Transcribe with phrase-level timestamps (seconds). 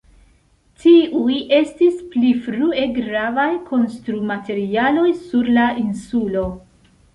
[0.85, 6.47] Tiuj estis pli frue gravaj konstrumaterialoj sur la insulo.